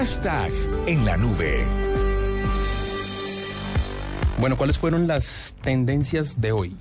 Hashtag 0.00 0.50
en 0.86 1.04
la 1.04 1.18
nube. 1.18 1.62
Bueno, 4.40 4.56
¿cuáles 4.56 4.78
fueron 4.78 5.06
las 5.06 5.54
tendencias 5.62 6.40
de 6.40 6.52
hoy? 6.52 6.74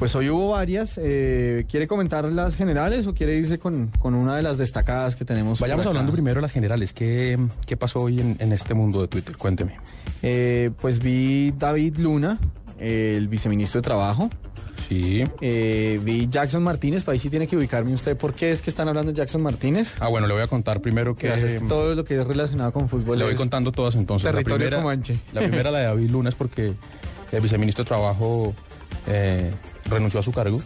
Pues 0.00 0.16
hoy 0.16 0.28
hubo 0.28 0.48
varias. 0.48 0.98
Eh, 1.00 1.64
¿Quiere 1.70 1.86
comentar 1.86 2.24
las 2.24 2.56
generales 2.56 3.06
o 3.06 3.14
quiere 3.14 3.36
irse 3.36 3.60
con, 3.60 3.92
con 4.00 4.16
una 4.16 4.34
de 4.34 4.42
las 4.42 4.58
destacadas 4.58 5.14
que 5.14 5.24
tenemos? 5.24 5.60
Vayamos 5.60 5.86
hablando 5.86 6.10
primero 6.10 6.38
de 6.38 6.42
las 6.42 6.50
generales. 6.50 6.92
¿Qué, 6.92 7.38
qué 7.66 7.76
pasó 7.76 8.00
hoy 8.00 8.20
en, 8.20 8.34
en 8.40 8.52
este 8.52 8.74
mundo 8.74 9.00
de 9.00 9.06
Twitter? 9.06 9.36
Cuénteme. 9.36 9.76
Eh, 10.20 10.72
pues 10.80 10.98
vi 10.98 11.52
David 11.52 11.98
Luna, 11.98 12.40
el 12.80 13.28
viceministro 13.28 13.80
de 13.80 13.84
Trabajo. 13.84 14.28
Sí. 14.88 15.26
Eh, 15.42 16.00
vi 16.02 16.28
Jackson 16.30 16.62
Martínez, 16.62 17.04
para 17.04 17.12
ahí 17.14 17.18
sí 17.18 17.28
tiene 17.28 17.46
que 17.46 17.56
ubicarme 17.56 17.92
usted. 17.92 18.16
¿Por 18.16 18.32
qué 18.32 18.52
es 18.52 18.62
que 18.62 18.70
están 18.70 18.88
hablando 18.88 19.12
de 19.12 19.18
Jackson 19.18 19.42
Martínez? 19.42 19.96
Ah, 20.00 20.08
bueno, 20.08 20.26
le 20.26 20.32
voy 20.32 20.42
a 20.42 20.46
contar 20.46 20.80
primero 20.80 21.14
que... 21.14 21.26
Gracias. 21.28 21.62
Todo 21.68 21.94
lo 21.94 22.04
que 22.04 22.16
es 22.16 22.26
relacionado 22.26 22.72
con 22.72 22.88
fútbol. 22.88 23.18
Le 23.18 23.24
voy 23.24 23.34
contando 23.34 23.70
todas 23.72 23.94
entonces. 23.96 24.30
Territorio 24.30 24.56
la 24.56 24.64
primera, 24.70 24.82
comanche. 24.82 25.18
La 25.34 25.40
primera, 25.42 25.70
la 25.70 25.78
de 25.80 25.84
David 25.84 26.10
Luna, 26.10 26.28
es 26.30 26.34
porque 26.34 26.72
el 27.32 27.40
viceministro 27.42 27.84
de 27.84 27.88
Trabajo 27.88 28.54
eh, 29.06 29.52
renunció 29.90 30.20
a 30.20 30.22
su 30.22 30.32
cargo 30.32 30.62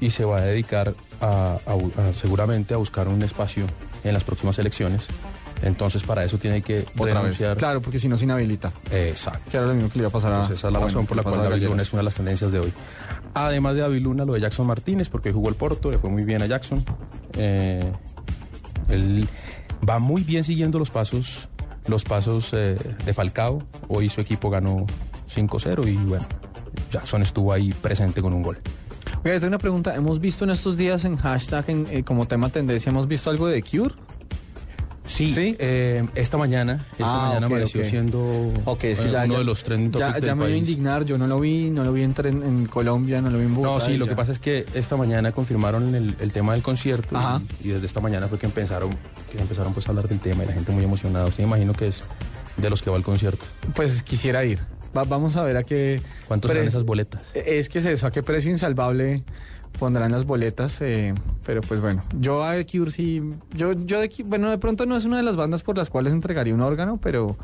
y 0.00 0.08
se 0.10 0.24
va 0.24 0.38
a 0.38 0.40
dedicar 0.42 0.94
a, 1.20 1.58
a 1.66 1.74
bu- 1.74 1.92
a- 1.98 2.14
seguramente 2.18 2.72
a 2.74 2.78
buscar 2.78 3.06
un 3.08 3.22
espacio 3.22 3.66
en 4.02 4.14
las 4.14 4.24
próximas 4.24 4.58
elecciones. 4.58 5.06
Entonces, 5.62 6.02
para 6.02 6.24
eso 6.24 6.38
tiene 6.38 6.60
que 6.62 6.84
Otra 6.98 7.22
vez. 7.22 7.38
Claro, 7.56 7.80
porque 7.80 7.98
si 7.98 8.08
no 8.08 8.18
se 8.18 8.24
inhabilita. 8.24 8.72
Exacto. 8.90 9.50
Que 9.50 9.56
era 9.56 9.66
lo 9.66 9.74
mismo 9.74 9.88
que 9.90 9.98
le 9.98 10.02
iba 10.02 10.08
a 10.08 10.12
pasar 10.12 10.32
a. 10.32 10.34
Entonces, 10.36 10.58
esa 10.58 10.68
es 10.68 10.72
la 10.72 10.80
razón 10.80 11.06
bueno, 11.06 11.08
por 11.08 11.16
la 11.16 11.22
cual 11.22 11.52
a 11.52 11.82
es 11.82 11.92
una 11.92 12.00
de 12.00 12.04
las 12.04 12.14
tendencias 12.14 12.50
de 12.52 12.58
hoy. 12.58 12.72
Además 13.34 13.74
de 13.74 13.80
David 13.80 14.02
Luna, 14.02 14.24
lo 14.24 14.34
de 14.34 14.40
Jackson 14.40 14.66
Martínez, 14.66 15.08
porque 15.08 15.30
hoy 15.30 15.34
jugó 15.34 15.48
el 15.48 15.54
Porto, 15.54 15.90
le 15.90 15.98
fue 15.98 16.10
muy 16.10 16.24
bien 16.24 16.42
a 16.42 16.46
Jackson. 16.46 16.84
Eh, 17.34 17.90
él 18.88 19.26
va 19.88 19.98
muy 19.98 20.22
bien 20.22 20.44
siguiendo 20.44 20.78
los 20.78 20.90
pasos, 20.90 21.48
los 21.86 22.04
pasos 22.04 22.50
eh, 22.52 22.76
de 23.04 23.14
Falcao. 23.14 23.62
Hoy 23.88 24.10
su 24.10 24.20
equipo 24.20 24.50
ganó 24.50 24.86
5-0 25.34 25.88
y 25.88 25.96
bueno, 25.96 26.26
Jackson 26.90 27.22
estuvo 27.22 27.52
ahí 27.52 27.72
presente 27.72 28.20
con 28.20 28.32
un 28.32 28.42
gol. 28.42 28.58
Oiga, 29.24 29.34
yo 29.34 29.40
tengo 29.40 29.50
una 29.50 29.58
pregunta. 29.58 29.94
Hemos 29.94 30.20
visto 30.20 30.44
en 30.44 30.50
estos 30.50 30.76
días 30.76 31.04
en 31.04 31.16
hashtag, 31.16 31.70
en, 31.70 31.86
eh, 31.90 32.02
como 32.02 32.26
tema 32.26 32.48
tendencia, 32.48 32.90
hemos 32.90 33.06
visto 33.08 33.30
algo 33.30 33.46
de 33.46 33.62
Cure. 33.62 33.94
Sí, 35.28 35.34
¿Sí? 35.34 35.56
eh, 35.58 36.06
esta 36.14 36.36
mañana, 36.36 36.86
esta 36.92 37.04
Ah, 37.06 37.26
mañana 37.28 37.46
ok, 37.46 37.52
amaneció 37.52 37.80
ok. 37.82 37.86
siendo 37.86 38.52
eh, 38.82 38.96
ya, 39.12 39.24
uno 39.24 39.32
ya- 39.34 39.38
de 39.38 39.44
los 39.44 39.62
trending 39.64 39.92
ya, 39.92 39.98
topics 40.08 40.20
ya 40.20 40.26
del 40.28 40.36
me 40.36 40.44
voy 40.44 40.52
a 40.52 40.56
indignar. 40.56 41.04
Yo 41.04 41.18
no 41.18 41.26
lo 41.26 41.40
vi, 41.40 41.70
no 41.70 41.84
lo 41.84 41.92
vi 41.92 42.02
en, 42.02 42.14
tren- 42.14 42.42
en 42.44 42.66
Colombia, 42.66 43.20
no 43.22 43.30
lo 43.30 43.38
vi 43.38 43.44
en 43.44 43.54
Bogotá. 43.54 43.84
No, 43.84 43.90
sí, 43.92 43.96
lo 43.96 44.06
que 44.06 44.14
pasa 44.16 44.32
es 44.32 44.38
que 44.38 44.66
esta 44.74 44.96
mañana 44.96 45.32
confirmaron 45.32 45.94
el, 45.94 46.14
el 46.20 46.32
tema 46.32 46.52
del 46.52 46.62
concierto 46.62 47.16
y 47.62 47.68
desde 47.68 47.86
esta 47.86 48.00
mañana 48.00 48.28
fue 48.28 48.38
que 48.38 48.46
empezaron, 48.46 48.90
que 49.30 49.38
empezaron 49.40 49.72
pues 49.74 49.86
a 49.86 49.90
hablar 49.90 50.08
del 50.08 50.20
tema 50.20 50.44
y 50.44 50.46
la 50.46 50.52
gente 50.52 50.72
muy 50.72 50.84
emocionada. 50.84 51.26
Usted 51.26 51.44
imagino 51.44 51.72
que 51.72 51.88
es 51.88 52.02
de 52.56 52.68
los 52.70 52.82
que 52.82 52.90
va 52.90 52.96
al 52.96 53.02
concierto. 53.02 53.44
Pues 53.74 54.02
quisiera 54.02 54.44
ir. 54.44 54.60
Va- 54.96 55.04
vamos 55.04 55.36
a 55.36 55.42
ver 55.42 55.56
a 55.56 55.62
qué. 55.62 56.00
¿Cuántos 56.28 56.50
serán 56.50 56.66
esas 56.66 56.84
boletas? 56.84 57.22
Es 57.34 57.68
que 57.68 57.78
es 57.78 57.84
eso, 57.86 58.06
a 58.06 58.10
qué 58.10 58.22
precio 58.22 58.50
insalvable 58.50 59.22
pondrán 59.78 60.12
las 60.12 60.24
boletas. 60.26 60.78
eh, 60.82 61.14
pero 61.46 61.62
pues 61.62 61.80
bueno, 61.80 62.02
yo 62.20 62.44
a 62.44 62.52
The 62.54 62.66
Cure 62.66 62.90
sí. 62.90 63.22
Yo, 63.54 63.72
yo 63.72 64.00
de 64.00 64.10
bueno, 64.26 64.50
de 64.50 64.58
pronto 64.58 64.84
no 64.84 64.96
es 64.96 65.04
una 65.06 65.16
de 65.16 65.22
las 65.22 65.34
bandas 65.36 65.62
por 65.62 65.78
las 65.78 65.88
cuales 65.88 66.12
entregaría 66.12 66.54
un 66.54 66.60
órgano, 66.60 66.98
pero. 67.02 67.36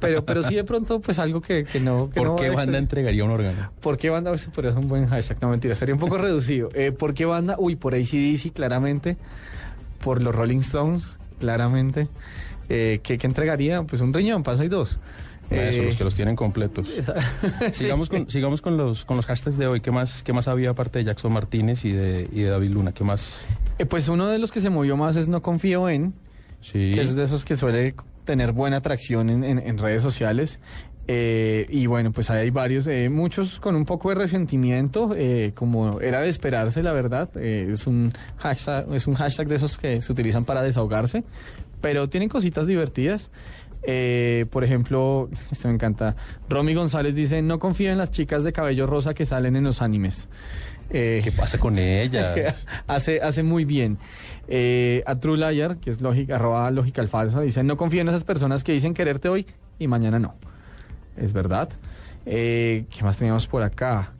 Pero, 0.00 0.24
pero 0.24 0.42
sí 0.42 0.54
de 0.54 0.64
pronto, 0.64 1.00
pues 1.00 1.18
algo 1.18 1.40
que, 1.42 1.64
que 1.64 1.78
no. 1.80 2.08
Que 2.08 2.18
¿Por 2.20 2.28
no 2.28 2.36
qué 2.36 2.48
banda 2.50 2.78
entregaría 2.78 3.24
un 3.24 3.30
órgano? 3.30 3.70
¿Por 3.80 3.98
qué 3.98 4.08
banda? 4.08 4.32
Ese 4.34 4.48
podría 4.48 4.72
ser 4.72 4.80
un 4.80 4.88
buen 4.88 5.06
hashtag, 5.06 5.36
no 5.42 5.50
mentira, 5.50 5.74
sería 5.74 5.94
un 5.94 6.00
poco 6.00 6.16
reducido. 6.18 6.70
Eh, 6.74 6.92
¿Por 6.92 7.12
qué 7.14 7.26
banda? 7.26 7.56
Uy, 7.58 7.76
por 7.76 7.94
ACDC, 7.94 8.52
claramente. 8.54 9.16
Por 10.02 10.22
los 10.22 10.34
Rolling 10.34 10.60
Stones, 10.60 11.18
claramente. 11.40 12.08
Eh, 12.70 13.00
¿qué, 13.02 13.18
qué 13.18 13.26
entregaría? 13.26 13.82
Pues 13.82 14.00
un 14.00 14.14
riñón, 14.14 14.42
paso 14.42 14.64
y 14.64 14.68
dos. 14.68 14.98
Eso, 15.50 15.82
Eh, 15.82 15.84
los 15.86 15.96
que 15.96 16.04
los 16.04 16.14
tienen 16.14 16.36
completos. 16.36 16.88
esa- 16.96 17.14
sí. 17.72 17.84
Sigamos, 17.84 18.08
con, 18.08 18.30
sigamos 18.30 18.62
con 18.62 18.76
los 18.76 19.04
con 19.04 19.16
los 19.16 19.26
hashtags 19.26 19.58
de 19.58 19.66
hoy. 19.66 19.80
¿Qué 19.80 19.90
más, 19.90 20.22
qué 20.22 20.32
más 20.32 20.46
había 20.48 20.70
aparte 20.70 21.00
de 21.00 21.04
Jackson 21.06 21.32
Martínez 21.32 21.84
y 21.84 21.92
de, 21.92 22.28
y 22.32 22.42
de 22.42 22.50
David 22.50 22.70
Luna? 22.70 22.92
¿Qué 22.92 23.02
más? 23.04 23.44
Eh, 23.78 23.86
pues 23.86 24.08
uno 24.08 24.28
de 24.28 24.38
los 24.38 24.52
que 24.52 24.60
se 24.60 24.70
movió 24.70 24.96
más 24.96 25.16
es 25.16 25.26
No 25.28 25.42
Confío 25.42 25.88
en, 25.88 26.14
Sí. 26.60 26.92
que 26.94 27.00
es 27.00 27.16
de 27.16 27.24
esos 27.24 27.44
que 27.44 27.56
suele 27.56 27.94
tener 28.24 28.52
buena 28.52 28.76
atracción 28.76 29.28
en, 29.30 29.42
en- 29.44 29.58
en 29.58 29.78
redes 29.78 30.02
sociales. 30.02 30.60
Eh, 31.08 31.66
y 31.70 31.86
bueno, 31.86 32.12
pues 32.12 32.30
hay 32.30 32.50
varios, 32.50 32.86
eh, 32.86 33.08
muchos 33.08 33.58
con 33.58 33.74
un 33.74 33.84
poco 33.84 34.10
de 34.10 34.14
resentimiento, 34.14 35.16
como 35.56 36.00
era 36.00 36.20
de 36.20 36.28
esperarse, 36.28 36.84
la 36.84 36.92
verdad. 36.92 37.36
Es, 37.36 37.88
un 37.88 38.12
hashtag, 38.36 38.86
es 38.94 39.08
un 39.08 39.14
hashtag 39.14 39.48
de 39.48 39.56
esos 39.56 39.76
que 39.76 40.00
se 40.02 40.12
utilizan 40.12 40.44
para 40.44 40.62
desahogarse, 40.62 41.24
pero 41.80 42.08
tienen 42.08 42.28
cositas 42.28 42.68
divertidas. 42.68 43.30
Eh, 43.82 44.46
por 44.50 44.64
ejemplo, 44.64 45.28
este 45.50 45.68
me 45.68 45.74
encanta. 45.74 46.16
Romy 46.48 46.74
González 46.74 47.14
dice, 47.14 47.42
no 47.42 47.58
confío 47.58 47.90
en 47.90 47.98
las 47.98 48.10
chicas 48.10 48.44
de 48.44 48.52
cabello 48.52 48.86
rosa 48.86 49.14
que 49.14 49.26
salen 49.26 49.56
en 49.56 49.64
los 49.64 49.82
animes. 49.82 50.28
Eh, 50.90 51.20
¿Qué 51.22 51.32
pasa 51.32 51.58
con 51.58 51.78
ella? 51.78 52.34
que 52.34 52.52
hace, 52.86 53.20
hace 53.20 53.42
muy 53.42 53.64
bien. 53.64 53.98
Eh, 54.48 55.02
a 55.06 55.16
True 55.16 55.38
Liar, 55.38 55.76
que 55.78 55.90
es 55.90 56.00
lógica, 56.00 56.36
arroba 56.36 56.70
lógica 56.70 57.00
al 57.00 57.08
falso, 57.08 57.40
dice, 57.40 57.62
no 57.62 57.76
confío 57.76 58.00
en 58.00 58.08
esas 58.08 58.24
personas 58.24 58.64
que 58.64 58.72
dicen 58.72 58.94
quererte 58.94 59.28
hoy 59.28 59.46
y 59.78 59.86
mañana 59.88 60.18
no. 60.18 60.34
Es 61.16 61.32
verdad. 61.32 61.70
¿Qué 62.24 62.86
más 63.02 63.16
teníamos 63.16 63.46
por 63.46 63.62
acá? 63.62 64.12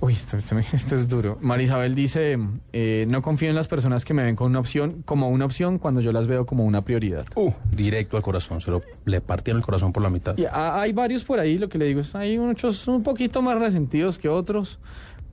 Uy, 0.00 0.12
esto, 0.12 0.36
esto 0.36 0.54
me- 0.54 0.64
esto 0.72 0.94
es 0.94 1.08
duro. 1.08 1.38
Marisabel 1.40 1.94
dice, 1.94 2.38
eh, 2.72 3.06
no 3.08 3.22
confío 3.22 3.48
en 3.48 3.54
las 3.54 3.66
personas 3.68 4.04
que 4.04 4.12
me 4.14 4.22
ven 4.24 4.36
con 4.36 4.50
una 4.50 4.60
opción, 4.60 5.02
como 5.04 5.28
una 5.30 5.44
opción 5.46 5.78
cuando 5.78 6.00
yo 6.00 6.12
las 6.12 6.26
veo 6.26 6.44
como 6.46 6.64
una 6.64 6.82
prioridad. 6.82 7.24
Uh, 7.34 7.50
directo 7.72 8.16
al 8.16 8.22
corazón. 8.22 8.60
Se 8.60 8.70
lo, 8.70 8.82
le 9.06 9.20
partieron 9.20 9.60
el 9.60 9.64
corazón 9.64 9.92
por 9.92 10.02
la 10.02 10.10
mitad. 10.10 10.36
Y 10.36 10.44
hay 10.52 10.92
varios 10.92 11.24
por 11.24 11.40
ahí, 11.40 11.56
lo 11.58 11.68
que 11.68 11.78
le 11.78 11.86
digo 11.86 12.00
es, 12.00 12.14
hay 12.14 12.38
muchos 12.38 12.86
un 12.88 13.02
poquito 13.02 13.40
más 13.42 13.58
resentidos 13.58 14.18
que 14.18 14.28
otros, 14.28 14.78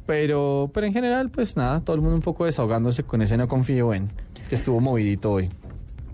pero, 0.06 0.72
pero 0.74 0.88
en 0.88 0.94
general, 0.94 1.30
pues 1.30 1.56
nada, 1.58 1.82
todo 1.82 1.96
el 1.96 2.02
mundo 2.02 2.16
un 2.16 2.22
poco 2.22 2.46
desahogándose 2.46 3.04
con 3.04 3.22
ese 3.22 3.38
no 3.38 3.48
confío 3.48 3.94
en, 3.94 4.12
que 4.50 4.56
estuvo 4.56 4.80
movidito 4.80 5.32
hoy. 5.32 5.50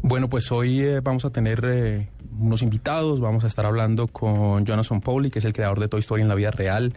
Bueno, 0.02 0.30
pues 0.30 0.52
hoy 0.52 0.80
eh, 0.82 1.02
vamos 1.02 1.26
a 1.26 1.30
tener 1.30 1.62
eh, 1.66 2.09
unos 2.40 2.62
invitados. 2.62 3.20
Vamos 3.20 3.44
a 3.44 3.48
estar 3.48 3.66
hablando 3.66 4.08
con 4.08 4.66
Jonathan 4.66 5.02
Pauli, 5.02 5.30
que 5.30 5.40
es 5.40 5.46
el 5.46 5.54
creador 5.54 5.80
de 5.80 5.88
Toy 5.88 6.00
Story 6.00 6.22
en 6.22 6.30
la 6.30 6.36
vida 6.36 6.50
real. 6.52 6.94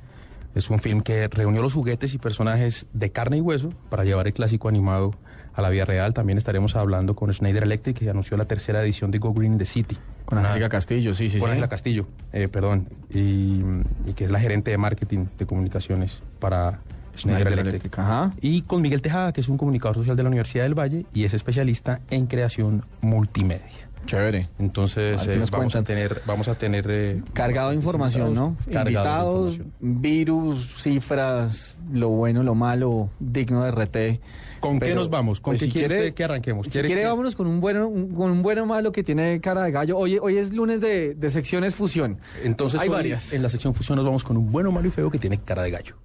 Es 0.55 0.71
un 0.71 0.79
film 0.79 1.01
que 1.01 1.29
reunió 1.29 1.63
los 1.63 1.75
juguetes 1.75 2.15
y 2.15 2.19
personajes 2.19 2.87
de 2.93 3.11
carne 3.11 3.39
y 3.39 3.41
hueso 3.41 3.71
para 3.89 4.05
llevar 4.05 4.27
el 4.27 4.35
clásico 4.35 4.69
animado 4.69 5.15
a 5.55 5.63
la 5.63 5.71
vida 5.71 5.85
real. 5.85 6.15
También 6.15 6.39
estaremos 6.39 6.77
hablando 6.77 7.15
con 7.15 7.33
Schneider 7.33 7.63
Electric, 7.63 7.99
que 7.99 8.11
anunció 8.11 8.37
la 8.37 8.45
tercera 8.45 8.83
edición 8.83 9.11
de 9.11 9.19
Go 9.19 9.33
Green 9.33 9.53
in 9.53 9.59
the 9.59 9.67
City. 9.67 9.97
Con 10.25 10.39
Angélica 10.39 10.69
Castillo, 10.69 11.15
sí, 11.15 11.31
sí, 11.31 11.39
con 11.39 11.53
sí. 11.55 11.61
Castillo, 11.69 12.07
eh, 12.33 12.49
perdón, 12.49 12.89
y, 13.11 13.62
y 14.07 14.15
que 14.15 14.25
es 14.25 14.31
la 14.31 14.41
gerente 14.41 14.71
de 14.71 14.79
marketing 14.79 15.27
de 15.39 15.47
comunicaciones 15.47 16.23
para 16.39 16.81
Schneider, 17.17 17.43
Schneider 17.43 17.47
Electric. 17.49 17.83
Electric, 17.83 17.99
ajá. 17.99 18.33
Y 18.41 18.62
con 18.62 18.81
Miguel 18.81 19.03
Tejada, 19.03 19.33
que 19.33 19.41
es 19.41 19.49
un 19.49 19.59
comunicador 19.59 19.97
social 19.97 20.17
de 20.17 20.23
la 20.23 20.29
Universidad 20.29 20.65
del 20.65 20.79
Valle 20.79 21.05
y 21.12 21.25
es 21.25 21.35
especialista 21.35 22.01
en 22.11 22.27
creación 22.27 22.85
multimedia. 23.01 23.92
Chévere. 24.07 24.49
Entonces 24.59 25.27
eh, 25.27 25.45
vamos, 25.51 25.75
a 25.77 25.83
tener, 25.83 26.23
vamos 26.27 26.49
a 26.49 26.55
tener... 26.57 26.87
eh, 26.91 27.23
Cargado 27.33 27.71
de 27.71 27.77
información, 27.77 28.35
¿no? 28.35 28.57
Invitados, 28.67 29.55
información. 29.55 30.03
virus, 30.03 30.83
cifras, 30.83 31.77
lo 31.93 32.09
bueno, 32.09 32.43
lo 32.43 32.55
malo, 32.55 33.11
digno 33.21 33.65
de 33.65 33.71
RT. 33.71 34.21
¿Con 34.61 34.79
qué 34.81 34.95
nos 34.95 35.09
vamos? 35.11 35.41
¿Con 35.41 35.53
pues, 35.53 35.61
qué 35.61 35.67
si 35.67 35.73
quiere 35.73 35.95
quiere- 35.97 36.15
que 36.15 36.25
arranquemos? 36.25 36.67
Si 36.67 36.73
¿Quiere 36.73 36.87
quiere, 36.89 37.03
que- 37.03 37.07
vámonos 37.09 37.35
con 37.35 37.47
un 37.47 37.61
bueno, 37.61 37.89
un- 37.89 38.15
con 38.15 38.31
un 38.31 38.43
bueno 38.43 38.65
malo 38.67 38.93
que 38.93 39.03
tiene 39.03 39.41
cara 39.41 39.62
de 39.62 39.71
gallo. 39.73 39.99
Hoy, 39.99 40.19
hoy 40.21 40.37
es 40.39 40.53
lunes 40.53 40.81
de, 40.81 41.15
de 41.15 41.31
secciones 41.31 41.75
fusión. 41.75 42.19
Entonces 42.45 42.81
hay 42.81 42.89
hoy, 42.89 42.95
varias. 42.95 43.33
en 43.33 43.43
la 43.43 43.51
sección 43.51 43.75
fusión 43.75 43.97
nos 43.97 44.05
vamos 44.05 44.23
con 44.25 44.37
un 44.37 44.51
bueno, 44.53 44.71
malo 44.71 44.87
y 44.89 44.91
feo 44.91 45.11
que 45.11 45.19
tiene 45.19 45.39
cara 45.39 45.62
de 45.62 45.71
gallo. 45.71 45.97